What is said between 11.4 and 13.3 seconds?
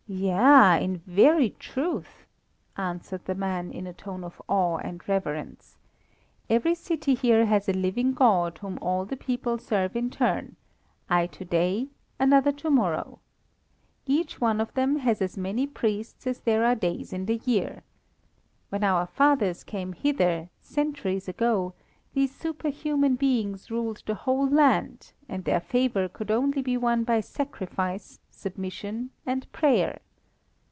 day, another to morrow.